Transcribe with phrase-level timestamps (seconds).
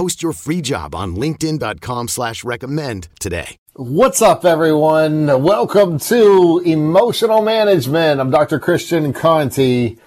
[0.00, 3.58] Post your free job on LinkedIn.com slash recommend today.
[3.74, 5.26] What's up, everyone?
[5.42, 8.18] Welcome to Emotional Management.
[8.18, 8.58] I'm Dr.
[8.58, 9.98] Christian Conti.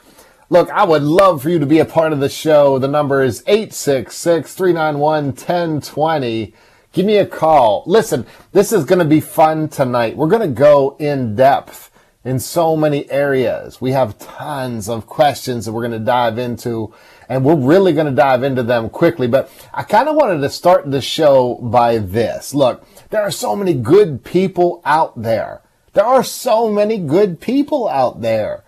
[0.49, 2.79] Look, I would love for you to be a part of the show.
[2.79, 6.55] The number is 866 391 1020.
[6.91, 7.83] Give me a call.
[7.85, 10.17] Listen, this is going to be fun tonight.
[10.17, 11.91] We're going to go in depth
[12.25, 13.79] in so many areas.
[13.79, 16.95] We have tons of questions that we're going to dive into
[17.29, 19.27] and we're really going to dive into them quickly.
[19.27, 22.53] But I kind of wanted to start the show by this.
[22.53, 25.61] Look, there are so many good people out there.
[25.93, 28.63] There are so many good people out there.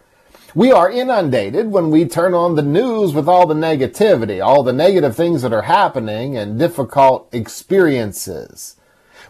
[0.53, 4.72] We are inundated when we turn on the news with all the negativity, all the
[4.72, 8.78] negative things that are happening and difficult experiences.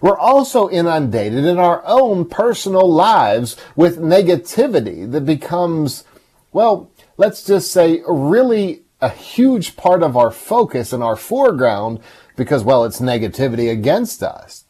[0.01, 6.03] We're also inundated in our own personal lives with negativity that becomes,
[6.51, 11.99] well, let's just say really a huge part of our focus and our foreground
[12.35, 14.65] because, well, it's negativity against us.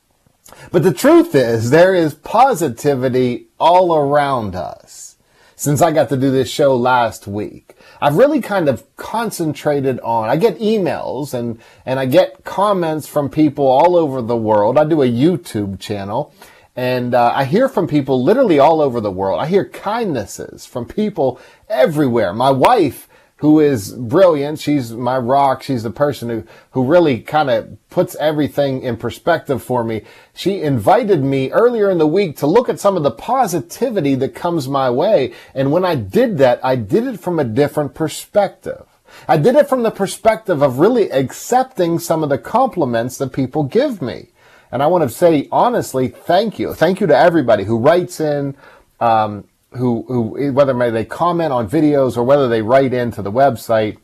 [0.72, 5.18] But the truth is there is positivity all around us.
[5.58, 10.30] Since I got to do this show last week, I've really kind of concentrated on,
[10.30, 14.78] I get emails and, and I get comments from people all over the world.
[14.78, 16.34] I do a YouTube channel
[16.76, 19.40] and uh, I hear from people literally all over the world.
[19.40, 22.34] I hear kindnesses from people everywhere.
[22.34, 23.08] My wife
[23.46, 24.58] who is brilliant.
[24.58, 25.62] She's my rock.
[25.62, 30.02] She's the person who, who really kind of puts everything in perspective for me.
[30.34, 34.34] She invited me earlier in the week to look at some of the positivity that
[34.34, 35.32] comes my way.
[35.54, 38.88] And when I did that, I did it from a different perspective.
[39.28, 43.62] I did it from the perspective of really accepting some of the compliments that people
[43.62, 44.30] give me.
[44.72, 46.74] And I want to say honestly, thank you.
[46.74, 48.58] Thank you to everybody who writes in,
[49.00, 49.44] um,
[49.76, 53.98] who, who whether they comment on videos or whether they write into the website.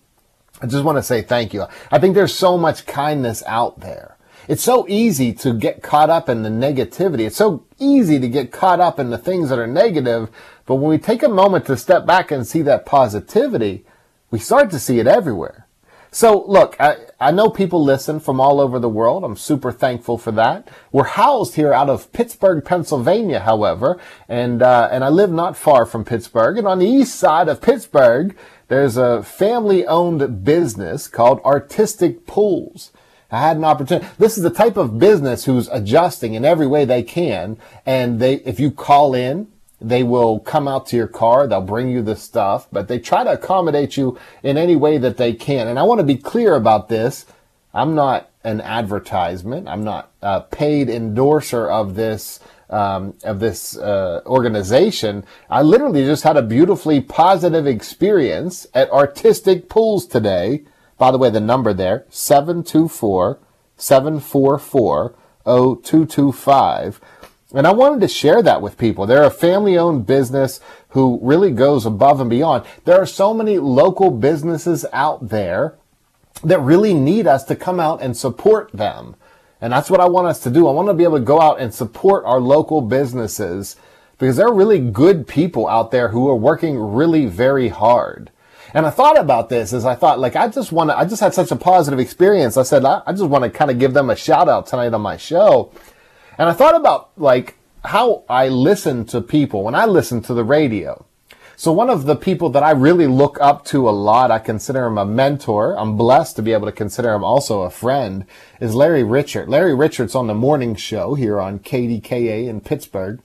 [0.61, 1.65] I just want to say thank you.
[1.91, 4.17] I think there's so much kindness out there.
[4.47, 7.21] It's so easy to get caught up in the negativity.
[7.21, 10.29] It's so easy to get caught up in the things that are negative.
[10.65, 13.85] But when we take a moment to step back and see that positivity,
[14.29, 15.67] we start to see it everywhere.
[16.13, 19.23] So look, I, I know people listen from all over the world.
[19.23, 20.67] I'm super thankful for that.
[20.91, 25.85] We're housed here out of Pittsburgh, Pennsylvania, however, and uh, and I live not far
[25.85, 26.57] from Pittsburgh.
[26.57, 28.35] And on the east side of Pittsburgh,
[28.67, 32.91] there's a family-owned business called Artistic Pools.
[33.31, 34.05] I had an opportunity.
[34.17, 38.35] This is the type of business who's adjusting in every way they can, and they
[38.35, 39.47] if you call in
[39.81, 41.47] they will come out to your car.
[41.47, 45.17] They'll bring you the stuff, but they try to accommodate you in any way that
[45.17, 45.67] they can.
[45.67, 47.25] And I want to be clear about this.
[47.73, 49.67] I'm not an advertisement.
[49.67, 52.39] I'm not a paid endorser of this
[52.69, 55.25] um, of this uh, organization.
[55.49, 60.63] I literally just had a beautifully positive experience at Artistic Pools today.
[60.97, 63.39] By the way, the number there 724
[63.75, 67.01] 744 0225
[67.53, 69.05] and I wanted to share that with people.
[69.05, 72.65] They're a family owned business who really goes above and beyond.
[72.85, 75.75] There are so many local businesses out there
[76.43, 79.15] that really need us to come out and support them.
[79.59, 80.67] And that's what I want us to do.
[80.67, 83.75] I want to be able to go out and support our local businesses
[84.17, 88.31] because there are really good people out there who are working really very hard.
[88.73, 91.21] And I thought about this as I thought, like, I just want to, I just
[91.21, 92.55] had such a positive experience.
[92.55, 94.93] I said, I, I just want to kind of give them a shout out tonight
[94.93, 95.71] on my show
[96.41, 97.53] and I thought about like
[97.85, 101.05] how I listen to people when I listen to the radio.
[101.55, 104.87] So one of the people that I really look up to a lot, I consider
[104.87, 105.77] him a mentor.
[105.77, 108.25] I'm blessed to be able to consider him also a friend,
[108.59, 109.49] is Larry Richert.
[109.49, 113.21] Larry Richert's on the morning show here on KDKA in Pittsburgh,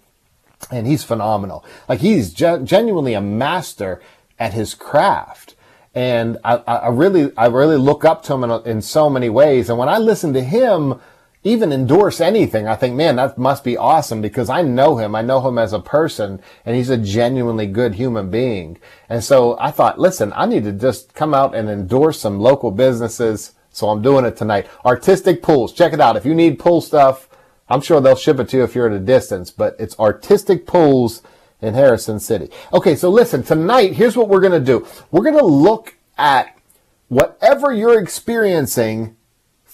[0.70, 1.64] and he's phenomenal.
[1.88, 4.02] Like he's ge- genuinely a master
[4.38, 5.54] at his craft.
[5.94, 9.70] And I, I really, I really look up to him in, in so many ways.
[9.70, 11.00] And when I listen to him,
[11.46, 15.14] even endorse anything, I think, man, that must be awesome because I know him.
[15.14, 18.78] I know him as a person and he's a genuinely good human being.
[19.08, 22.72] And so I thought, listen, I need to just come out and endorse some local
[22.72, 23.52] businesses.
[23.70, 24.66] So I'm doing it tonight.
[24.84, 25.72] Artistic Pools.
[25.72, 26.16] Check it out.
[26.16, 27.28] If you need pool stuff,
[27.68, 30.66] I'm sure they'll ship it to you if you're at a distance, but it's Artistic
[30.66, 31.22] Pools
[31.62, 32.50] in Harrison City.
[32.72, 32.96] Okay.
[32.96, 34.84] So listen, tonight, here's what we're going to do.
[35.12, 36.58] We're going to look at
[37.06, 39.16] whatever you're experiencing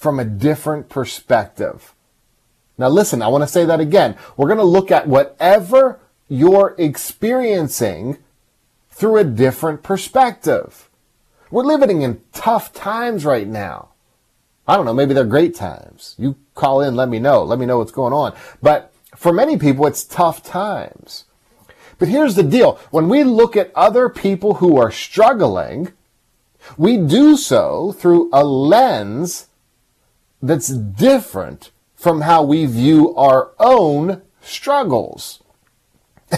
[0.03, 1.95] from a different perspective.
[2.77, 4.17] Now listen, I want to say that again.
[4.35, 8.17] We're going to look at whatever you're experiencing
[8.91, 10.89] through a different perspective.
[11.49, 13.91] We're living in tough times right now.
[14.67, 16.15] I don't know, maybe they're great times.
[16.17, 17.41] You call in, let me know.
[17.43, 18.35] Let me know what's going on.
[18.61, 21.23] But for many people, it's tough times.
[21.97, 22.77] But here's the deal.
[22.91, 25.93] When we look at other people who are struggling,
[26.77, 29.47] we do so through a lens
[30.43, 35.41] that's different from how we view our own struggles.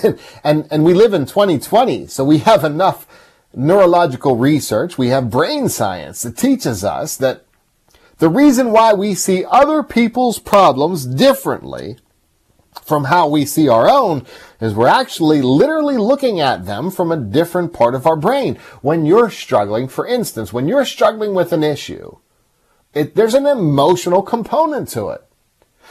[0.04, 3.07] And, and, and we live in 2020, so we have enough
[3.54, 7.46] neurological research, we have brain science that teaches us that
[8.18, 11.98] the reason why we see other people's problems differently
[12.84, 14.25] from how we see our own
[14.62, 18.56] is we're actually literally looking at them from a different part of our brain.
[18.81, 22.18] When you're struggling, for instance, when you're struggling with an issue,
[22.96, 25.22] it, there's an emotional component to it.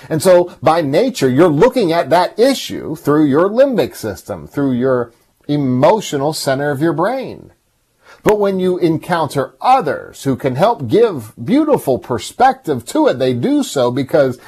[0.08, 5.12] And so by nature, you're looking at that issue through your limbic system, through your
[5.46, 7.52] emotional center of your brain.
[8.22, 13.62] But when you encounter others who can help give beautiful perspective to it, they do
[13.62, 14.40] so because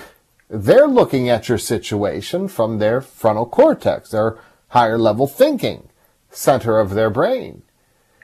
[0.48, 4.38] they're looking at your situation from their frontal cortex, their
[4.68, 5.90] higher level thinking
[6.30, 7.62] center of their brain.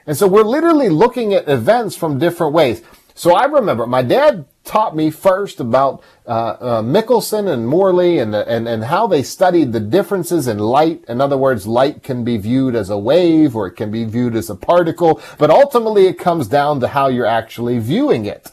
[0.05, 2.81] And so we're literally looking at events from different ways.
[3.15, 8.33] So I remember my dad taught me first about uh, uh, Michelson and Morley and,
[8.33, 11.03] and and how they studied the differences in light.
[11.07, 14.35] In other words, light can be viewed as a wave or it can be viewed
[14.35, 18.51] as a particle, but ultimately it comes down to how you're actually viewing it.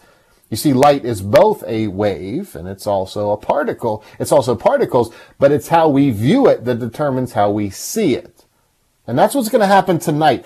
[0.51, 4.05] You see, light is both a wave and it's also a particle.
[4.19, 8.45] It's also particles, but it's how we view it that determines how we see it.
[9.07, 10.45] And that's what's going to happen tonight.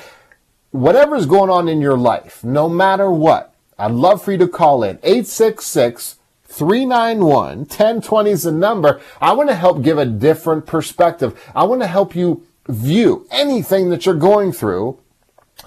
[0.70, 4.84] Whatever's going on in your life, no matter what, I'd love for you to call
[4.84, 9.00] in 866 391 1020 is the number.
[9.20, 11.40] I want to help give a different perspective.
[11.54, 15.00] I want to help you view anything that you're going through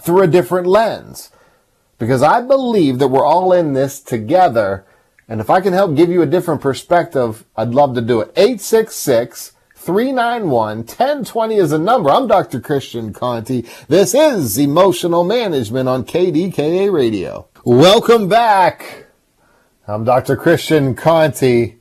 [0.02, 1.32] through a different lens.
[2.00, 4.86] Because I believe that we're all in this together.
[5.28, 8.32] And if I can help give you a different perspective, I'd love to do it.
[8.38, 12.10] 866 391 1020 is a number.
[12.10, 12.62] I'm Dr.
[12.62, 13.66] Christian Conti.
[13.88, 17.48] This is Emotional Management on KDKA Radio.
[17.70, 19.08] Welcome back.
[19.90, 20.38] I'm Dr.
[20.38, 21.76] Christian Conti.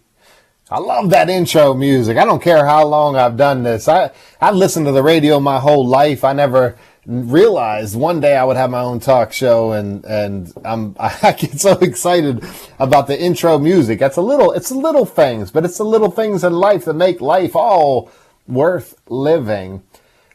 [0.68, 2.16] I love that intro music.
[2.16, 3.86] I don't care how long I've done this.
[3.86, 4.10] I,
[4.40, 6.24] I've listened to the radio my whole life.
[6.24, 10.96] I never realized one day I would have my own talk show and, and I'm,
[10.98, 12.44] I get so excited
[12.80, 14.00] about the intro music.
[14.00, 17.20] That's a little, it's little things, but it's the little things in life that make
[17.20, 18.10] life all
[18.48, 19.84] worth living.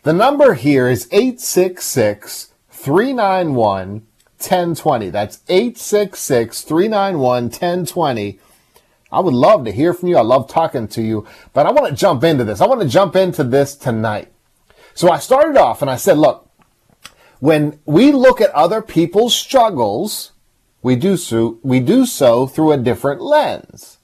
[0.03, 4.07] The number here is 866 391
[4.41, 5.09] 1020.
[5.09, 8.39] That's 866 391 1020.
[9.11, 10.17] I would love to hear from you.
[10.17, 12.61] I love talking to you, but I want to jump into this.
[12.61, 14.31] I want to jump into this tonight.
[14.93, 16.49] So I started off and I said, look,
[17.39, 20.31] when we look at other people's struggles,
[20.81, 23.97] we do so, we do so through a different lens.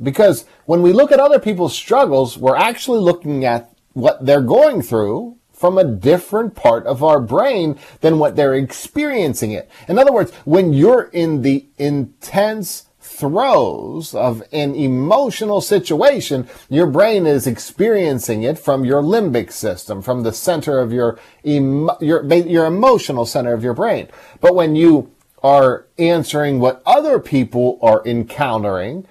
[0.00, 4.82] Because when we look at other people's struggles, we're actually looking at what they're going
[4.82, 9.68] through from a different part of our brain than what they're experiencing it.
[9.88, 17.26] In other words, when you're in the intense throes of an emotional situation, your brain
[17.26, 22.66] is experiencing it from your limbic system, from the center of your, emo- your, your
[22.66, 24.06] emotional center of your brain.
[24.40, 25.10] But when you
[25.42, 29.08] are answering what other people are encountering,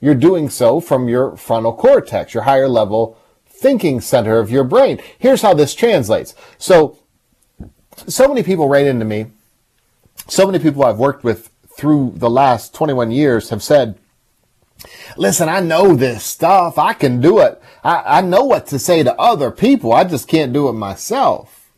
[0.00, 3.17] you're doing so from your frontal cortex, your higher level
[3.58, 5.00] thinking center of your brain.
[5.18, 6.34] Here's how this translates.
[6.58, 6.98] So,
[8.06, 9.26] so many people write into me,
[10.28, 13.98] so many people I've worked with through the last 21 years have said,
[15.16, 16.78] listen, I know this stuff.
[16.78, 17.60] I can do it.
[17.82, 19.92] I, I know what to say to other people.
[19.92, 21.70] I just can't do it myself.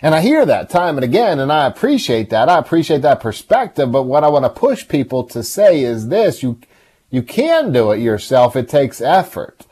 [0.00, 2.48] And I hear that time and again, and I appreciate that.
[2.48, 3.90] I appreciate that perspective.
[3.90, 6.60] But what I want to push people to say is this, you,
[7.10, 8.54] you can do it yourself.
[8.54, 9.66] It takes effort.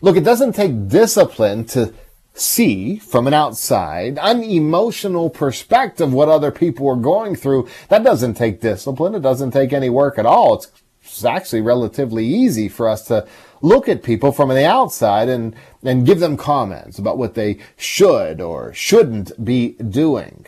[0.00, 1.94] Look, it doesn't take discipline to
[2.34, 7.68] see from an outside, unemotional perspective what other people are going through.
[7.88, 9.14] That doesn't take discipline.
[9.14, 10.54] It doesn't take any work at all.
[10.54, 10.70] It's
[11.04, 13.26] it's actually relatively easy for us to
[13.62, 18.40] look at people from the outside and, and give them comments about what they should
[18.40, 20.46] or shouldn't be doing.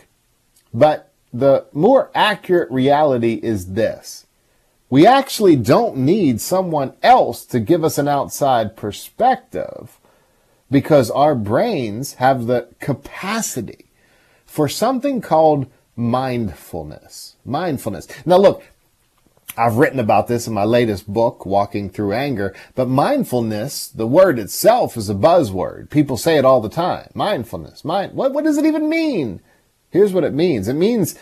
[0.73, 4.26] But the more accurate reality is this.
[4.89, 9.99] We actually don't need someone else to give us an outside perspective
[10.71, 13.85] because our brains have the capacity
[14.45, 17.35] for something called mindfulness.
[17.45, 18.07] Mindfulness.
[18.25, 18.63] Now look,
[19.57, 24.37] I've written about this in my latest book, Walking Through Anger, but mindfulness, the word
[24.37, 25.89] itself is a buzzword.
[25.89, 27.09] People say it all the time.
[27.15, 27.83] Mindfulness.
[27.83, 29.41] Mind, what, what does it even mean?
[29.89, 30.67] Here's what it means.
[30.67, 31.15] It means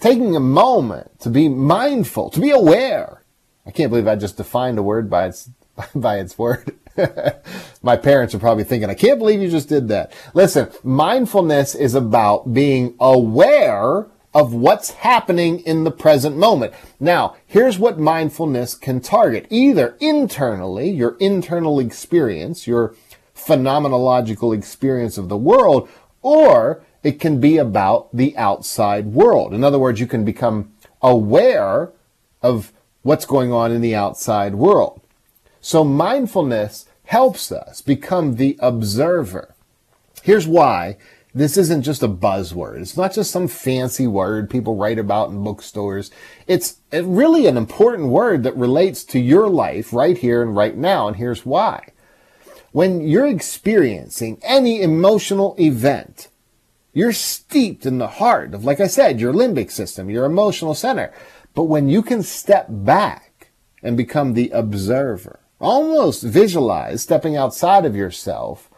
[0.00, 3.22] taking a moment to be mindful, to be aware.
[3.66, 5.50] I can't believe I just defined a word by its,
[5.94, 6.76] by its word.
[7.82, 10.12] My parents are probably thinking, I can't believe you just did that.
[10.34, 16.72] Listen, mindfulness is about being aware of what's happening in the present moment.
[17.00, 19.46] Now, here's what mindfulness can target.
[19.50, 22.94] Either internally, your internal experience, your
[23.34, 25.88] phenomenological experience of the world,
[26.22, 29.54] or it can be about the outside world.
[29.54, 31.92] In other words, you can become aware
[32.42, 35.00] of what's going on in the outside world.
[35.60, 39.54] So mindfulness helps us become the observer.
[40.22, 40.96] Here's why
[41.32, 42.80] this isn't just a buzzword.
[42.80, 46.10] It's not just some fancy word people write about in bookstores.
[46.46, 51.06] It's really an important word that relates to your life right here and right now.
[51.06, 51.92] And here's why.
[52.72, 56.28] When you're experiencing any emotional event,
[56.92, 61.12] you're steeped in the heart of, like I said, your limbic system, your emotional center.
[61.54, 63.50] But when you can step back
[63.82, 68.68] and become the observer, almost visualize stepping outside of yourself,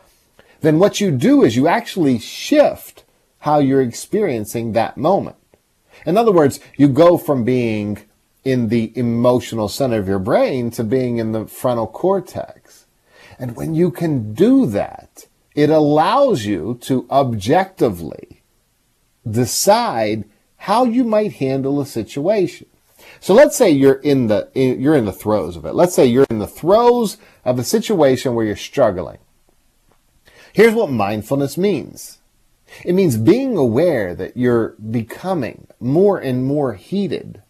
[0.61, 3.05] then what you do is you actually shift
[3.41, 5.37] how you're experiencing that moment.
[6.07, 7.99] In other words, you go from being
[8.45, 12.87] in the emotional center of your brain to being in the frontal cortex.
[13.39, 18.43] And when you can do that, it allows you to objectively
[19.29, 20.25] decide
[20.57, 22.67] how you might handle a situation.
[23.21, 25.75] So let's say you're in the you're in the throes of it.
[25.75, 29.19] Let's say you're in the throes of a situation where you're struggling.
[30.53, 32.19] Here's what mindfulness means.
[32.85, 37.43] It means being aware that you're becoming more and more heated.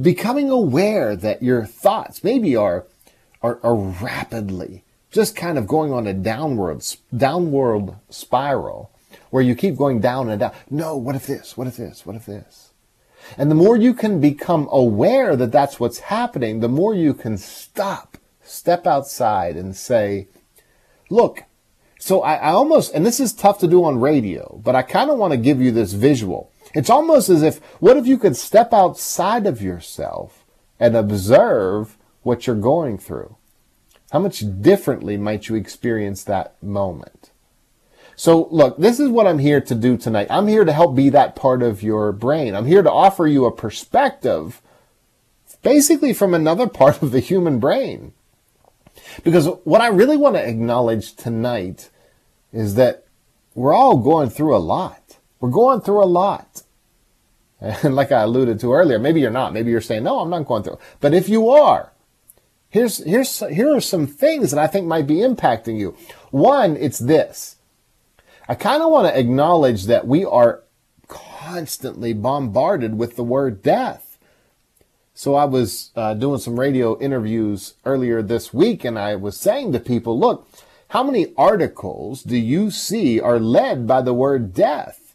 [0.00, 2.86] Becoming aware that your thoughts maybe are
[3.42, 4.82] are, are rapidly
[5.16, 6.84] just kind of going on a downward,
[7.16, 8.92] downward spiral
[9.30, 10.52] where you keep going down and down.
[10.68, 11.56] No, what if this?
[11.56, 12.04] What if this?
[12.04, 12.70] What if this?
[13.38, 17.38] And the more you can become aware that that's what's happening, the more you can
[17.38, 20.28] stop, step outside and say,
[21.08, 21.44] look,
[21.98, 25.10] so I, I almost, and this is tough to do on radio, but I kind
[25.10, 26.52] of want to give you this visual.
[26.74, 30.44] It's almost as if, what if you could step outside of yourself
[30.78, 33.36] and observe what you're going through?
[34.16, 37.32] How much differently might you experience that moment?
[38.16, 40.28] So look, this is what I'm here to do tonight.
[40.30, 42.54] I'm here to help be that part of your brain.
[42.54, 44.62] I'm here to offer you a perspective
[45.60, 48.14] basically from another part of the human brain.
[49.22, 51.90] Because what I really want to acknowledge tonight
[52.54, 53.04] is that
[53.54, 55.18] we're all going through a lot.
[55.40, 56.62] We're going through a lot.
[57.82, 59.52] And like I alluded to earlier, maybe you're not.
[59.52, 60.78] Maybe you're saying, no, I'm not going through.
[61.00, 61.92] But if you are,
[62.76, 65.96] Here's, here's, here are some things that I think might be impacting you.
[66.30, 67.56] One, it's this.
[68.50, 70.62] I kind of want to acknowledge that we are
[71.08, 74.18] constantly bombarded with the word death.
[75.14, 79.72] So I was uh, doing some radio interviews earlier this week and I was saying
[79.72, 80.46] to people, look,
[80.88, 85.14] how many articles do you see are led by the word death?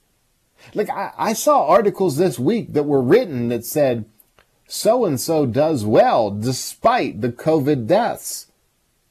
[0.73, 4.05] Like I, I saw articles this week that were written that said,
[4.71, 8.47] so and so does well despite the COVID deaths.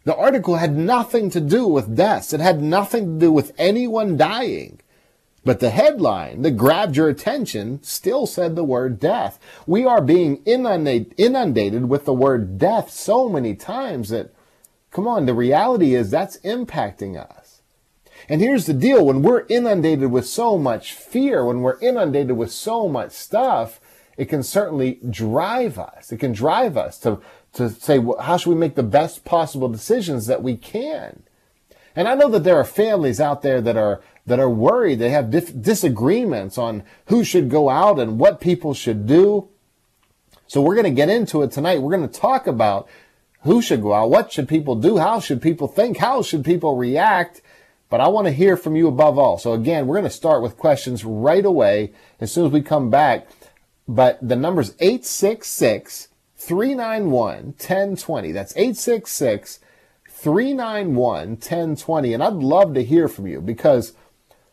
[0.05, 2.33] The article had nothing to do with deaths.
[2.33, 4.81] It had nothing to do with anyone dying.
[5.45, 9.39] But the headline that grabbed your attention still said the word death.
[9.67, 14.33] We are being inundated with the word death so many times that,
[14.91, 17.61] come on, the reality is that's impacting us.
[18.31, 19.05] And here's the deal.
[19.05, 23.79] When we're inundated with so much fear, when we're inundated with so much stuff,
[24.17, 26.13] it can certainly drive us.
[26.13, 27.21] It can drive us to,
[27.55, 31.23] to say, well, how should we make the best possible decisions that we can?
[31.97, 34.99] And I know that there are families out there that are, that are worried.
[34.99, 39.49] They have dif- disagreements on who should go out and what people should do.
[40.47, 41.81] So we're going to get into it tonight.
[41.81, 42.89] We're going to talk about
[43.43, 46.77] who should go out, what should people do, how should people think, how should people
[46.77, 47.41] react.
[47.89, 49.39] But I want to hear from you above all.
[49.39, 52.91] So again, we're going to start with questions right away as soon as we come
[52.91, 53.27] back.
[53.91, 58.31] But the number's 866 391 1020.
[58.31, 59.59] That's 866
[60.09, 62.15] 391 1020.
[62.15, 63.95] And I'd love to hear from you because,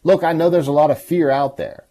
[0.03, 1.85] look, I know there's a lot of fear out there.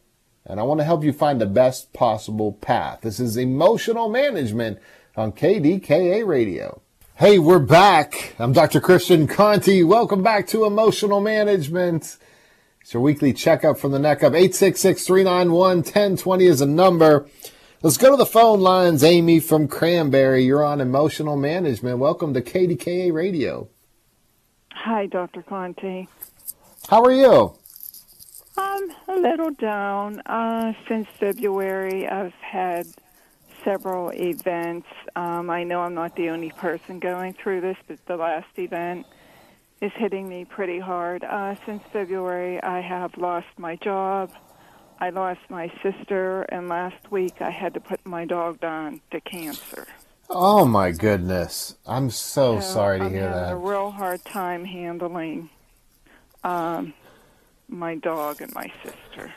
[0.44, 3.02] And I want to help you find the best possible path.
[3.02, 4.80] This is emotional management
[5.16, 6.82] on KDKA Radio.
[7.14, 8.34] Hey, we're back.
[8.40, 8.80] I'm Dr.
[8.80, 9.84] Christian Conti.
[9.84, 12.16] Welcome back to Emotional Management.
[12.86, 14.34] It's your weekly checkup from the neck up.
[14.34, 17.26] 866-391-1020 is a number.
[17.82, 19.02] Let's go to the phone lines.
[19.02, 21.98] Amy from Cranberry, you're on Emotional Management.
[21.98, 23.68] Welcome to KDKA Radio.
[24.70, 25.42] Hi, Dr.
[25.42, 26.06] Conti.
[26.88, 27.56] How are you?
[28.56, 30.20] I'm a little down.
[30.20, 32.86] Uh, since February, I've had
[33.64, 34.86] several events.
[35.16, 39.06] Um, I know I'm not the only person going through this, but the last event
[39.80, 41.24] is hitting me pretty hard.
[41.24, 44.32] Uh, since February, I have lost my job.
[44.98, 49.20] I lost my sister, and last week I had to put my dog down to
[49.20, 49.86] cancer.
[50.30, 51.76] Oh my goodness!
[51.86, 53.18] I'm so, So sorry to hear that.
[53.18, 53.52] I'm hear having that.
[53.52, 55.50] a real hard time handling
[56.42, 56.94] um,
[57.68, 59.32] my dog and my sister.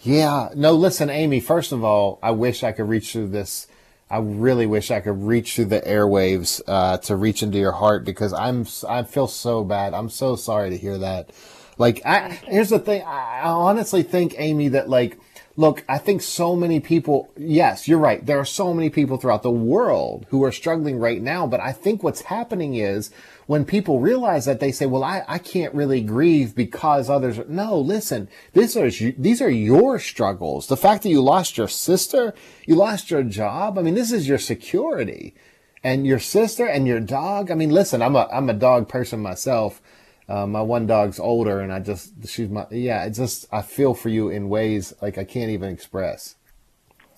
[0.00, 0.48] Yeah.
[0.54, 3.66] No, listen, Amy, first of all, I wish I could reach through this.
[4.10, 8.04] I really wish I could reach through the airwaves uh, to reach into your heart
[8.04, 9.92] because I'm I feel so bad.
[9.92, 11.30] I'm so sorry to hear that.
[11.76, 13.02] Like, I, here's the thing.
[13.02, 15.18] I, honestly think, Amy, that like,
[15.58, 17.32] look, I think so many people.
[17.36, 18.24] Yes, you're right.
[18.24, 21.48] There are so many people throughout the world who are struggling right now.
[21.48, 23.10] But I think what's happening is
[23.48, 27.44] when people realize that they say, well, I, I can't really grieve because others are,
[27.48, 30.68] no, listen, these are, these are your struggles.
[30.68, 32.34] The fact that you lost your sister,
[32.64, 33.80] you lost your job.
[33.80, 35.34] I mean, this is your security
[35.82, 37.50] and your sister and your dog.
[37.50, 39.82] I mean, listen, I'm a, I'm a dog person myself.
[40.28, 43.94] Uh, my one dog's older and I just, she's my, yeah, it just, I feel
[43.94, 46.34] for you in ways like I can't even express.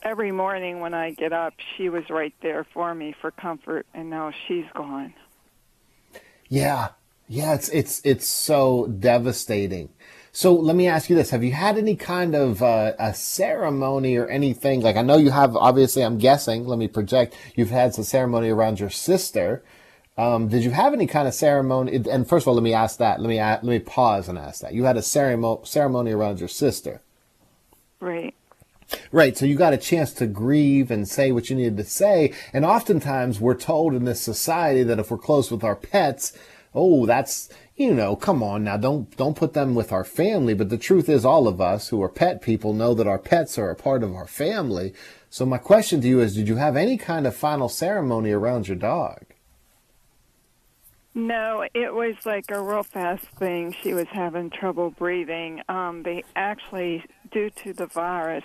[0.02, 4.08] Every morning when I get up, she was right there for me for comfort, and
[4.08, 5.12] now she's gone.
[6.48, 6.90] Yeah.
[7.28, 7.54] Yeah.
[7.54, 9.88] It's, it's, it's so devastating.
[10.32, 11.30] So let me ask you this.
[11.30, 14.80] Have you had any kind of uh, a ceremony or anything?
[14.80, 18.50] Like I know you have, obviously, I'm guessing, let me project, you've had some ceremony
[18.50, 19.64] around your sister.
[20.18, 22.02] Um, did you have any kind of ceremony?
[22.10, 23.20] And first of all, let me ask that.
[23.20, 24.74] Let me, let me pause and ask that.
[24.74, 27.00] You had a ceremony, ceremony around your sister.
[28.00, 28.34] Right.
[29.12, 29.36] Right.
[29.36, 32.34] So you got a chance to grieve and say what you needed to say.
[32.52, 36.36] And oftentimes we're told in this society that if we're close with our pets,
[36.74, 40.54] oh, that's, you know, come on now, don't, don't put them with our family.
[40.54, 43.58] But the truth is all of us who are pet people know that our pets
[43.58, 44.92] are a part of our family.
[45.30, 48.66] So my question to you is, did you have any kind of final ceremony around
[48.66, 49.24] your dog?
[51.20, 53.76] No, it was like a real fast thing.
[53.82, 55.60] She was having trouble breathing.
[55.68, 58.44] Um, they actually, due to the virus,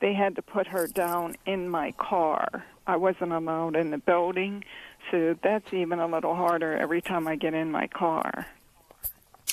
[0.00, 2.64] they had to put her down in my car.
[2.86, 4.64] I wasn't allowed in the building,
[5.10, 8.46] so that's even a little harder every time I get in my car.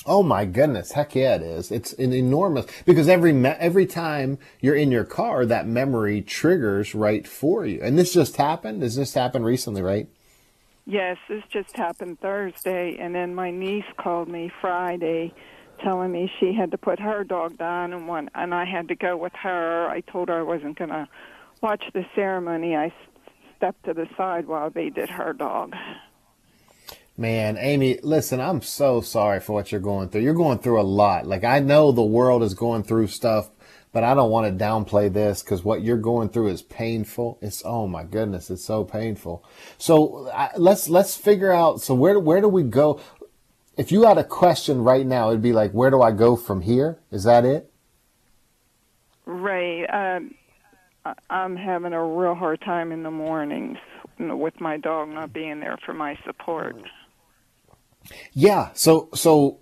[0.06, 0.92] Oh my goodness!
[0.92, 1.70] Heck yeah, it is.
[1.70, 6.94] It's an enormous because every me- every time you're in your car, that memory triggers
[6.94, 7.80] right for you.
[7.82, 8.82] And this just happened.
[8.82, 10.08] This just happened recently, right?
[10.84, 15.32] Yes, this just happened Thursday, and then my niece called me Friday,
[15.82, 18.94] telling me she had to put her dog down, and one, and I had to
[18.94, 19.88] go with her.
[19.88, 21.08] I told her I wasn't going to
[21.60, 22.76] watch the ceremony.
[22.76, 22.92] I
[23.56, 25.74] stepped to the side while they did her dog.
[27.16, 30.22] Man, Amy, listen, I'm so sorry for what you're going through.
[30.22, 31.26] You're going through a lot.
[31.26, 33.50] Like I know the world is going through stuff,
[33.92, 37.38] but I don't want to downplay this because what you're going through is painful.
[37.42, 39.44] It's oh my goodness, it's so painful.
[39.78, 41.80] So I, let's let's figure out.
[41.80, 43.00] So where where do we go?
[43.76, 46.62] If you had a question right now, it'd be like, where do I go from
[46.62, 46.98] here?
[47.10, 47.70] Is that it?
[49.24, 49.84] Right.
[49.84, 50.34] Um,
[51.30, 53.78] I'm having a real hard time in the mornings
[54.18, 56.76] with my dog not being there for my support.
[58.32, 58.70] Yeah.
[58.74, 59.60] So so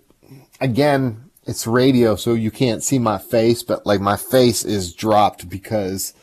[0.59, 5.49] again, it's radio, so you can't see my face, but like my face is dropped
[5.49, 6.13] because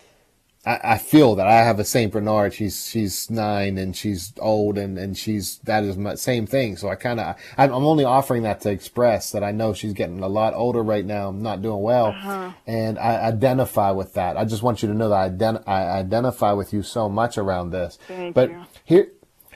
[0.64, 2.54] I, I feel that I have a Saint Bernard.
[2.54, 6.76] She's she's nine and she's old and and she's that is my same thing.
[6.76, 9.92] So I kind of I'm I'm only offering that to express that I know she's
[9.92, 12.52] getting a lot older right now, not doing well, uh-huh.
[12.66, 14.37] and I identify with that.
[14.37, 17.38] I just want you to know that I, ident- I identify with you so much
[17.38, 17.98] around this.
[18.07, 18.64] Thank but you.
[18.85, 19.12] here,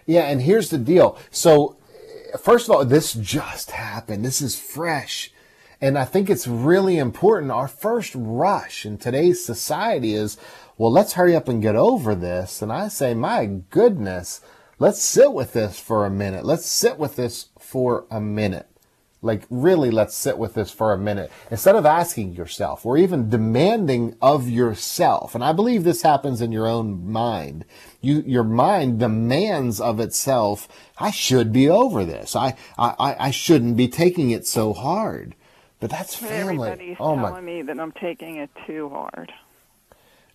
[0.06, 1.18] yeah, and here's the deal.
[1.30, 1.76] So
[2.40, 4.24] first of all, this just happened.
[4.24, 5.31] This is fresh.
[5.82, 7.50] And I think it's really important.
[7.50, 10.38] Our first rush in today's society is,
[10.78, 12.62] well, let's hurry up and get over this.
[12.62, 14.40] And I say, my goodness,
[14.78, 16.44] let's sit with this for a minute.
[16.44, 18.68] Let's sit with this for a minute.
[19.22, 21.32] Like, really, let's sit with this for a minute.
[21.50, 26.52] Instead of asking yourself or even demanding of yourself, and I believe this happens in
[26.52, 27.64] your own mind.
[28.00, 30.68] You, your mind demands of itself,
[30.98, 32.36] I should be over this.
[32.36, 35.34] I, I, I shouldn't be taking it so hard.
[35.82, 36.68] But that's family.
[36.68, 37.40] Everybody's oh telling my.
[37.40, 39.32] me that I'm taking it too hard.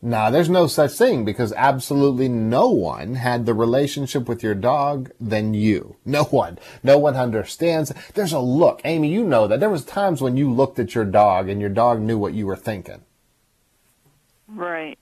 [0.01, 5.09] Nah, there's no such thing because absolutely no one had the relationship with your dog
[5.21, 5.95] than you.
[6.03, 6.59] No one.
[6.83, 7.93] No one understands.
[8.13, 8.81] There's a look.
[8.83, 9.61] Amy, you know that.
[9.61, 12.45] There was times when you looked at your dog and your dog knew what you
[12.45, 13.05] were thinking.
[14.49, 14.99] Right.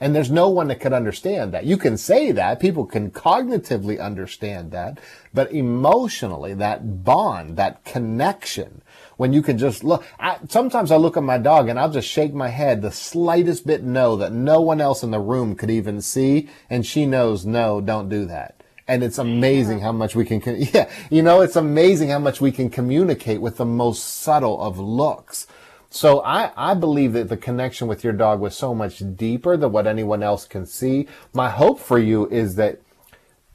[0.00, 1.66] And there's no one that could understand that.
[1.66, 2.58] You can say that.
[2.58, 4.98] People can cognitively understand that.
[5.34, 8.80] But emotionally, that bond, that connection,
[9.20, 12.08] when you can just look, I, sometimes I look at my dog and I'll just
[12.08, 15.68] shake my head the slightest bit no that no one else in the room could
[15.68, 16.48] even see.
[16.70, 18.62] And she knows, no, don't do that.
[18.88, 20.40] And it's amazing how much we can,
[20.72, 24.78] yeah, you know, it's amazing how much we can communicate with the most subtle of
[24.78, 25.46] looks.
[25.90, 29.70] So I, I believe that the connection with your dog was so much deeper than
[29.70, 31.08] what anyone else can see.
[31.34, 32.80] My hope for you is that,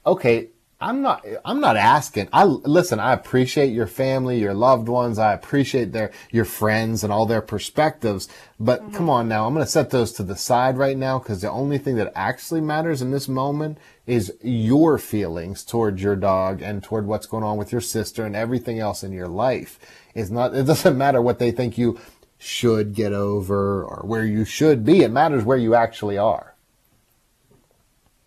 [0.06, 2.28] okay, I'm not, I'm not asking.
[2.34, 5.18] I, listen, I appreciate your family, your loved ones.
[5.18, 8.28] I appreciate their, your friends and all their perspectives.
[8.60, 8.94] But mm-hmm.
[8.94, 11.50] come on now, I'm going to set those to the side right now because the
[11.50, 16.82] only thing that actually matters in this moment is your feelings towards your dog and
[16.82, 19.78] toward what's going on with your sister and everything else in your life.
[20.14, 21.98] It's not, it doesn't matter what they think you
[22.38, 25.00] should get over or where you should be.
[25.00, 26.54] It matters where you actually are.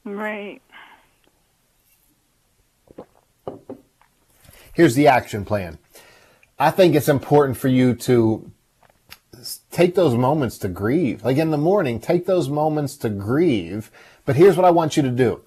[0.03, 0.61] Right.
[4.79, 5.77] Here's the action plan.
[6.57, 8.49] I think it's important for you to
[9.71, 11.21] take those moments to grieve.
[11.21, 13.91] Like in the morning, take those moments to grieve.
[14.23, 15.41] But here's what I want you to do.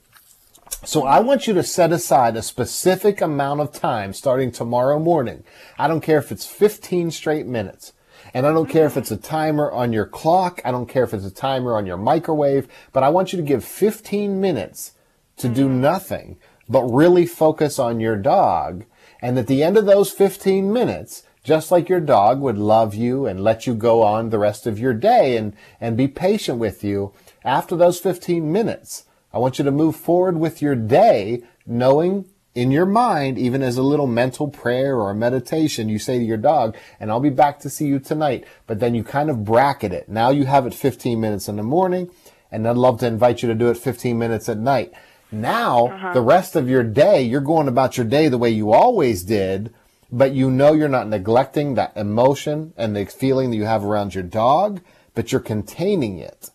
[0.84, 5.44] So I want you to set aside a specific amount of time starting tomorrow morning.
[5.78, 7.94] I don't care if it's 15 straight minutes.
[8.34, 10.60] And I don't care if it's a timer on your clock.
[10.62, 13.42] I don't care if it's a timer on your microwave, but I want you to
[13.42, 14.92] give 15 minutes
[15.38, 15.80] to do mm-hmm.
[15.80, 16.36] nothing,
[16.68, 18.84] but really focus on your dog.
[19.22, 23.24] And at the end of those 15 minutes, just like your dog would love you
[23.26, 26.84] and let you go on the rest of your day and, and be patient with
[26.84, 27.12] you,
[27.44, 32.70] after those 15 minutes, I want you to move forward with your day knowing in
[32.70, 36.76] your mind, even as a little mental prayer or meditation, you say to your dog,
[37.00, 38.44] and I'll be back to see you tonight.
[38.66, 40.08] But then you kind of bracket it.
[40.08, 42.10] Now you have it 15 minutes in the morning,
[42.50, 44.92] and I'd love to invite you to do it 15 minutes at night.
[45.32, 46.12] Now, uh-huh.
[46.12, 49.72] the rest of your day, you're going about your day the way you always did,
[50.10, 54.14] but you know you're not neglecting that emotion and the feeling that you have around
[54.14, 54.82] your dog,
[55.14, 56.50] but you're containing it.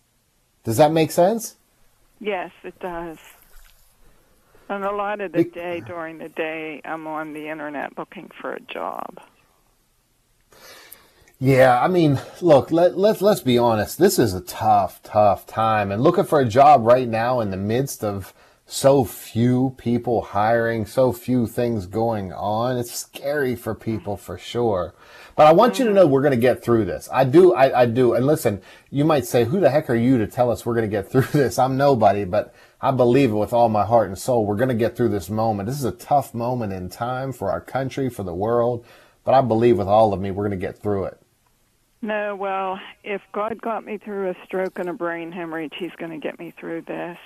[0.62, 1.56] Does that make sense?
[2.20, 3.18] Yes, it does.
[4.68, 8.52] And a lot of the day during the day, I'm on the internet looking for
[8.52, 9.18] a job.
[11.40, 13.96] Yeah, I mean, look, let, let's let's be honest.
[13.96, 17.56] This is a tough, tough time, and looking for a job right now in the
[17.56, 18.34] midst of
[18.70, 24.94] so few people hiring, so few things going on, it's scary for people for sure.
[25.36, 26.00] But I want you to mm-hmm.
[26.00, 27.08] know we're going to get through this.
[27.10, 28.12] I do, I, I do.
[28.12, 30.88] And listen, you might say, "Who the heck are you to tell us we're going
[30.88, 34.18] to get through this?" I'm nobody, but I believe it with all my heart and
[34.18, 34.44] soul.
[34.44, 35.66] We're going to get through this moment.
[35.66, 38.84] This is a tough moment in time for our country, for the world,
[39.24, 41.18] but I believe with all of me, we're going to get through it.
[42.02, 46.12] No, well, if God got me through a stroke and a brain hemorrhage, He's going
[46.12, 47.18] to get me through this.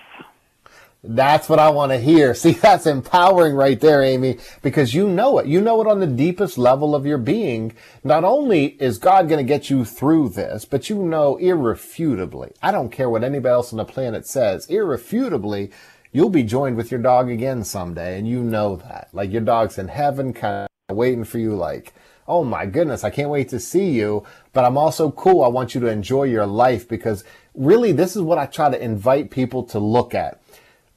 [1.05, 2.33] That's what I want to hear.
[2.37, 5.47] See, that's empowering right there, Amy, because you know it.
[5.47, 7.75] You know it on the deepest level of your being.
[8.05, 12.53] Not only is God going to get you through this, but you know irrefutably.
[12.62, 14.67] I don't care what anybody else on the planet says.
[14.67, 15.73] Irrefutably,
[16.12, 19.09] you'll be joined with your dog again someday, and you know that.
[19.12, 21.95] Like your dog's in heaven, kind of waiting for you, like,
[22.29, 24.25] oh my goodness, I can't wait to see you.
[24.53, 25.43] But I'm also cool.
[25.43, 28.81] I want you to enjoy your life because really this is what I try to
[28.81, 30.41] invite people to look at.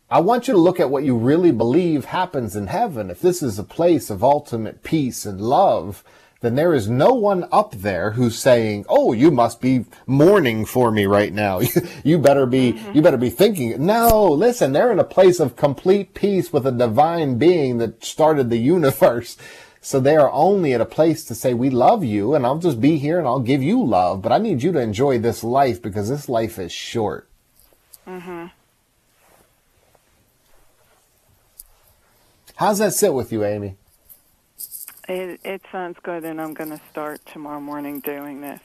[0.10, 3.10] I want you to look at what you really believe happens in heaven.
[3.10, 6.04] If this is a place of ultimate peace and love,
[6.41, 10.91] then there is no one up there who's saying, "Oh, you must be mourning for
[10.91, 11.60] me right now.
[12.04, 16.13] you better be you better be thinking." No, listen, they're in a place of complete
[16.13, 19.38] peace with a divine being that started the universe.
[19.82, 22.80] So they are only at a place to say, "We love you, and I'll just
[22.80, 25.82] be here and I'll give you love, but I need you to enjoy this life
[25.82, 27.28] because this life is short."
[28.08, 28.52] Mhm.
[32.56, 33.76] How's that sit with you, Amy?
[35.08, 38.62] It it sounds good, and I'm going to start tomorrow morning doing this.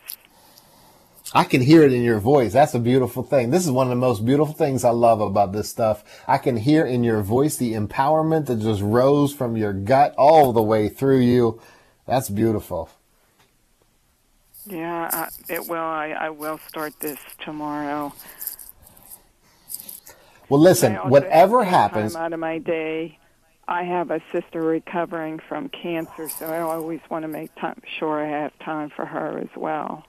[1.33, 2.53] I can hear it in your voice.
[2.53, 3.51] That's a beautiful thing.
[3.51, 6.03] This is one of the most beautiful things I love about this stuff.
[6.27, 10.53] I can hear in your voice the empowerment that just rose from your gut all
[10.53, 11.61] the way through you.
[12.07, 12.91] That's beautiful.
[14.67, 15.79] Yeah, I, it will.
[15.79, 18.13] I, I will start this tomorrow.
[20.49, 23.20] Well, listen, whatever happens, out of my day.
[23.71, 28.21] I have a sister recovering from cancer, so I always want to make time, sure
[28.21, 30.05] I have time for her as well.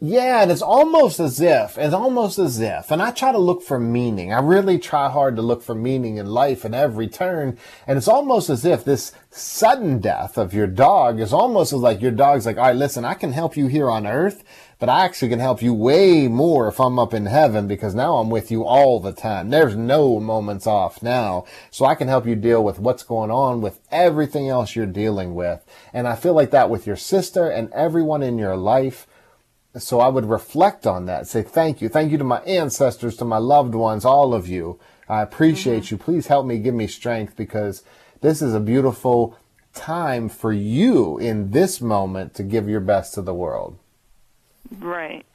[0.00, 3.62] Yeah, and it's almost as if, it's almost as if, and I try to look
[3.62, 4.32] for meaning.
[4.32, 7.56] I really try hard to look for meaning in life in every turn.
[7.86, 12.02] And it's almost as if this sudden death of your dog is almost as like
[12.02, 14.42] your dog's like, all right, listen, I can help you here on earth,
[14.80, 18.16] but I actually can help you way more if I'm up in heaven because now
[18.16, 19.50] I'm with you all the time.
[19.50, 21.44] There's no moments off now.
[21.70, 25.36] So I can help you deal with what's going on with everything else you're dealing
[25.36, 25.64] with.
[25.92, 29.06] And I feel like that with your sister and everyone in your life
[29.76, 31.88] so I would reflect on that, say thank you.
[31.88, 34.78] Thank you to my ancestors, to my loved ones, all of you.
[35.08, 35.94] I appreciate mm-hmm.
[35.94, 35.98] you.
[35.98, 37.82] Please help me, give me strength because
[38.20, 39.36] this is a beautiful
[39.74, 43.78] time for you in this moment to give your best to the world.
[44.78, 45.26] Right.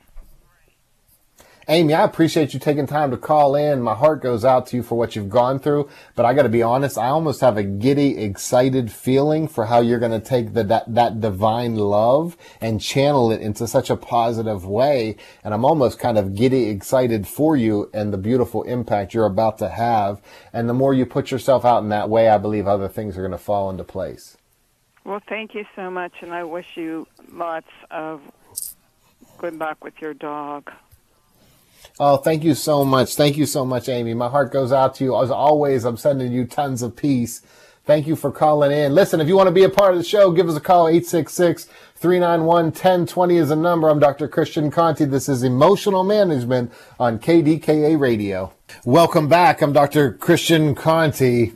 [1.72, 3.84] Amy, I appreciate you taking time to call in.
[3.84, 6.50] My heart goes out to you for what you've gone through, but I got to
[6.50, 10.56] be honest, I almost have a giddy, excited feeling for how you're going to take
[10.56, 15.16] the, that, that divine love and channel it into such a positive way.
[15.44, 19.60] And I'm almost kind of giddy, excited for you and the beautiful impact you're about
[19.60, 20.24] to have.
[20.52, 23.22] And the more you put yourself out in that way, I believe other things are
[23.22, 24.38] going to fall into place.
[25.04, 28.22] Well, thank you so much, and I wish you lots of
[29.38, 30.72] good luck with your dog.
[32.00, 33.15] Oh, thank you so much.
[33.15, 34.13] Thank you so much, Amy.
[34.13, 35.22] My heart goes out to you.
[35.22, 37.42] As always, I'm sending you tons of peace.
[37.86, 38.94] Thank you for calling in.
[38.94, 40.88] Listen, if you want to be a part of the show, give us a call.
[40.88, 41.65] 866
[41.96, 43.89] 391 1020 is the number.
[43.89, 44.28] I'm Dr.
[44.28, 45.06] Christian Conti.
[45.06, 48.54] This is Emotional Management on KDKA Radio.
[48.86, 49.62] Welcome back.
[49.62, 50.13] I'm Dr.
[50.13, 51.54] Christian Conti.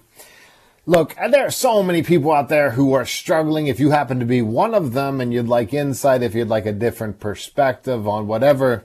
[0.85, 3.67] Look, there are so many people out there who are struggling.
[3.67, 6.65] If you happen to be one of them and you'd like insight, if you'd like
[6.65, 8.83] a different perspective on whatever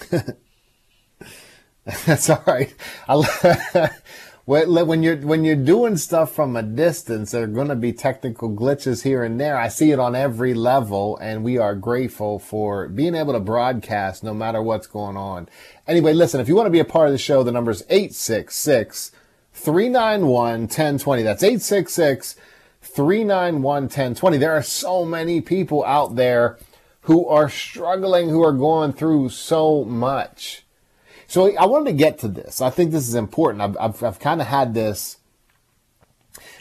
[2.06, 2.74] That's all right.
[4.46, 8.50] when you're when you're doing stuff from a distance, there are going to be technical
[8.50, 9.56] glitches here and there.
[9.56, 14.22] I see it on every level, and we are grateful for being able to broadcast
[14.22, 15.48] no matter what's going on.
[15.86, 17.82] Anyway, listen, if you want to be a part of the show, the number is
[17.88, 19.12] 866
[19.52, 21.22] 391 1020.
[21.22, 22.36] That's 866
[22.82, 24.36] 391 1020.
[24.36, 26.58] There are so many people out there
[27.04, 30.64] who are struggling, who are going through so much.
[31.26, 32.60] So I wanted to get to this.
[32.60, 33.62] I think this is important.
[33.62, 35.18] I've, I've, I've kind of had this.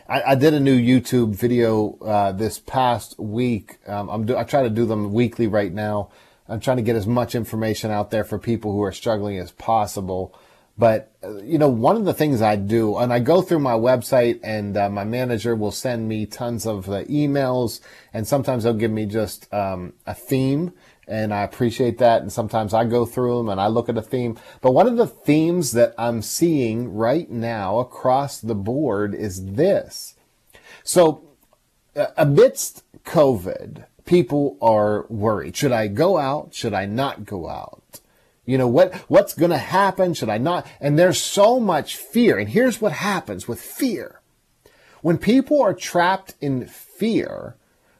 [0.07, 3.77] I, I, did a new YouTube video uh, this past week.
[3.87, 6.09] Um, I'm do, I try to do them weekly right now.
[6.49, 9.51] I'm trying to get as much information out there for people who are struggling as
[9.51, 10.37] possible.
[10.77, 13.73] But, uh, you know, one of the things I do, and I go through my
[13.73, 17.79] website and uh, my manager will send me tons of uh, emails
[18.11, 20.73] and sometimes they'll give me just um, a theme
[21.07, 22.21] and I appreciate that.
[22.21, 24.37] And sometimes I go through them and I look at a theme.
[24.61, 30.15] But one of the themes that I'm seeing right now across the board is this.
[30.83, 31.23] So
[31.95, 35.55] uh, amidst COVID, people are worried.
[35.55, 36.53] Should I go out?
[36.53, 37.99] Should I not go out?
[38.45, 40.13] You know, what, what's going to happen?
[40.13, 40.67] Should I not?
[40.81, 42.37] And there's so much fear.
[42.37, 44.19] And here's what happens with fear.
[45.01, 47.55] When people are trapped in fear,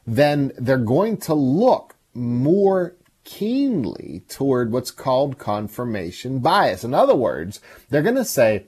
[0.05, 6.83] then they're going to look more keenly toward what's called confirmation bias.
[6.83, 8.65] In other words, they're going to say,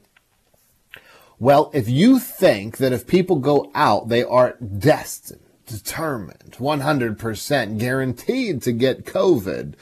[1.39, 8.61] well, if you think that if people go out, they are destined, determined, 100% guaranteed
[8.61, 9.73] to get COVID,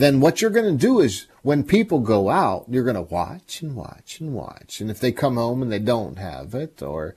[0.00, 3.62] then what you're going to do is when people go out, you're going to watch
[3.62, 4.80] and watch and watch.
[4.80, 7.14] And if they come home and they don't have it or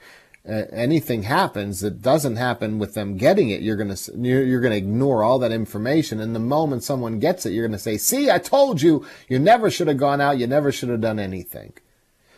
[0.47, 4.61] uh, anything happens that doesn't happen with them getting it, you're going to, you're, you're
[4.61, 6.19] going to ignore all that information.
[6.19, 9.39] And the moment someone gets it, you're going to say, see, I told you, you
[9.39, 10.37] never should have gone out.
[10.37, 11.73] You never should have done anything.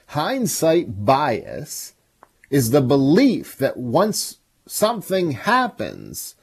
[0.08, 1.94] Hindsight bias
[2.50, 6.36] is the belief that once something happens,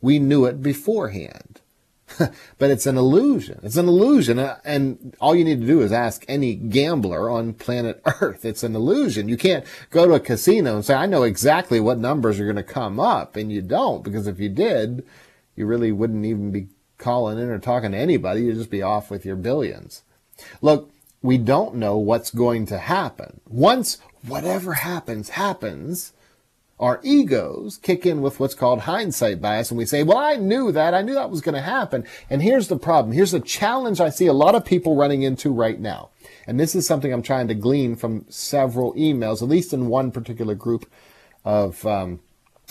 [0.00, 1.55] we knew it beforehand.
[2.58, 3.60] but it's an illusion.
[3.62, 4.38] It's an illusion.
[4.38, 8.44] Uh, and all you need to do is ask any gambler on planet Earth.
[8.44, 9.28] It's an illusion.
[9.28, 12.56] You can't go to a casino and say, I know exactly what numbers are going
[12.56, 13.36] to come up.
[13.36, 15.06] And you don't, because if you did,
[15.54, 18.42] you really wouldn't even be calling in or talking to anybody.
[18.42, 20.02] You'd just be off with your billions.
[20.60, 20.90] Look,
[21.22, 23.40] we don't know what's going to happen.
[23.48, 26.12] Once whatever happens, happens,
[26.78, 30.72] our egos kick in with what's called hindsight bias and we say, well, I knew
[30.72, 30.92] that.
[30.92, 32.04] I knew that was going to happen.
[32.28, 33.12] And here's the problem.
[33.12, 36.10] Here's a challenge I see a lot of people running into right now.
[36.46, 40.10] And this is something I'm trying to glean from several emails, at least in one
[40.10, 40.90] particular group
[41.44, 42.20] of um,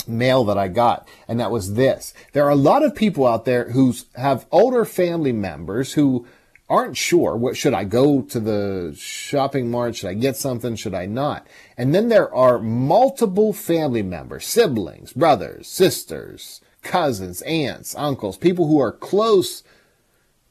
[0.07, 1.07] mail that I got.
[1.27, 2.13] And that was this.
[2.33, 6.27] There are a lot of people out there who have older family members who
[6.69, 9.95] aren't sure what should I go to the shopping mart?
[9.95, 10.75] Should I get something?
[10.75, 11.47] Should I not?
[11.77, 18.79] And then there are multiple family members, siblings, brothers, sisters, cousins, aunts, uncles, people who
[18.79, 19.63] are close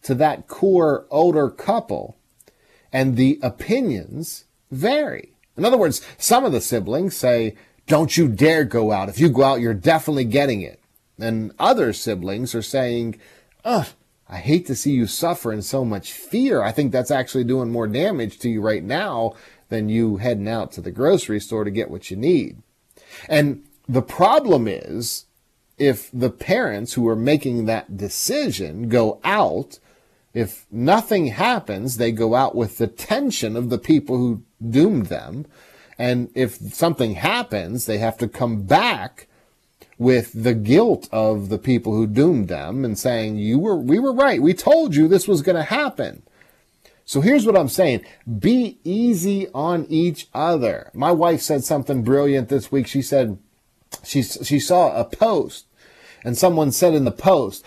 [0.03, 2.17] to that core older couple.
[2.93, 5.33] And the opinions vary.
[5.57, 9.09] In other words, some of the siblings say, don't you dare go out.
[9.09, 10.81] If you go out, you're definitely getting it.
[11.19, 13.19] And other siblings are saying,
[13.65, 13.89] ugh,
[14.29, 16.63] I hate to see you suffer in so much fear.
[16.63, 19.35] I think that's actually doing more damage to you right now
[19.69, 22.63] than you heading out to the grocery store to get what you need.
[23.29, 25.27] And the problem is
[25.79, 29.79] if the parents who are making that decision go out,
[30.33, 35.47] if nothing happens, they go out with the tension of the people who doomed them.
[35.99, 39.29] And if something happens, they have to come back
[39.99, 44.13] with the guilt of the people who doomed them and saying, you were, we were
[44.13, 44.43] right.
[44.43, 46.23] We told you this was going to happen.
[47.05, 48.05] So here's what I'm saying.
[48.39, 50.91] Be easy on each other.
[50.95, 52.87] My wife said something brilliant this week.
[52.87, 53.39] She said
[54.03, 55.67] she, she saw a post
[56.25, 57.65] and someone said in the post,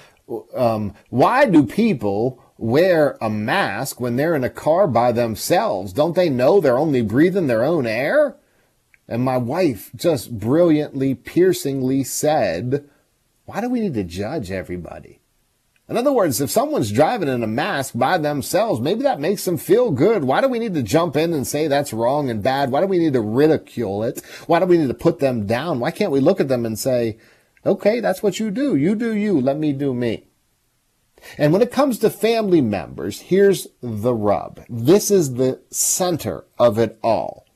[0.56, 5.94] um, why do people wear a mask when they're in a car by themselves?
[5.94, 8.36] Don't they know they're only breathing their own air?
[9.08, 12.90] And my wife just brilliantly, piercingly said,
[13.46, 15.20] Why do we need to judge everybody?
[15.90, 19.58] In other words, if someone's driving in a mask by themselves, maybe that makes them
[19.58, 20.26] feel good.
[20.26, 22.72] Why do we need to jump in and say that's wrong and bad?
[22.72, 24.22] Why do we need to ridicule it?
[24.48, 25.80] Why do we need to put them down?
[25.80, 27.18] Why can't we look at them and say,
[27.66, 28.76] okay, that's what you do.
[28.76, 29.40] You do you.
[29.40, 30.26] Let me do me.
[31.38, 34.66] And when it comes to family members, here's the rub.
[34.70, 37.47] This is the center of it all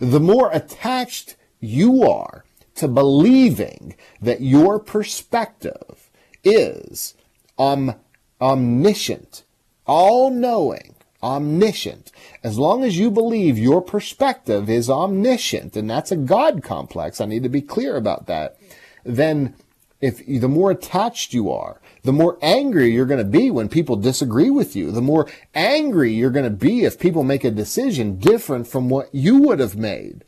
[0.00, 2.44] the more attached you are
[2.76, 6.10] to believing that your perspective
[6.42, 7.14] is
[7.58, 7.94] om-
[8.40, 9.44] omniscient,
[9.86, 16.16] all knowing, omniscient, as long as you believe your perspective is omniscient, and that's a
[16.16, 18.58] God complex, I need to be clear about that,
[19.04, 19.54] then
[20.00, 23.96] if the more attached you are the more angry you're going to be when people
[23.96, 24.92] disagree with you.
[24.92, 29.08] The more angry you're going to be if people make a decision different from what
[29.12, 30.22] you would have made.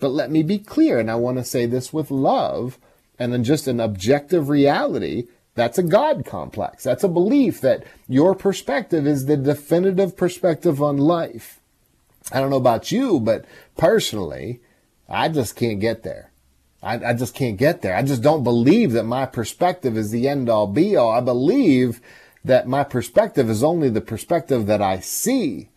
[0.00, 2.76] But let me be clear, and I want to say this with love
[3.20, 5.28] and then just an objective reality.
[5.54, 6.82] That's a God complex.
[6.82, 11.60] That's a belief that your perspective is the definitive perspective on life.
[12.32, 13.44] I don't know about you, but
[13.76, 14.60] personally,
[15.08, 16.31] I just can't get there.
[16.82, 17.94] I, I just can't get there.
[17.94, 21.12] I just don't believe that my perspective is the end all be all.
[21.12, 22.00] I believe
[22.44, 25.68] that my perspective is only the perspective that I see.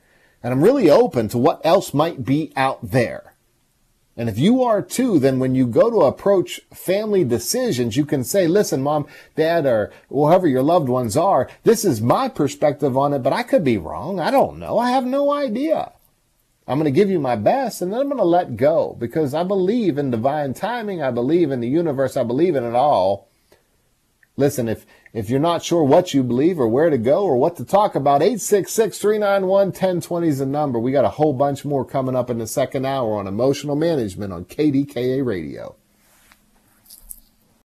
[0.41, 3.35] And I'm really open to what else might be out there.
[4.17, 8.23] And if you are too, then when you go to approach family decisions, you can
[8.23, 13.13] say, listen, mom, dad, or whoever your loved ones are, this is my perspective on
[13.13, 14.19] it, but I could be wrong.
[14.19, 14.79] I don't know.
[14.79, 15.91] I have no idea.
[16.67, 19.33] I'm going to give you my best and then I'm going to let go because
[19.33, 21.01] I believe in divine timing.
[21.01, 22.17] I believe in the universe.
[22.17, 23.29] I believe in it all.
[24.37, 27.55] Listen, if, if you're not sure what you believe or where to go or what
[27.57, 30.77] to talk about, 866-391-1020 is the number.
[30.77, 34.33] We got a whole bunch more coming up in the second hour on emotional management
[34.33, 35.75] on KDKA radio.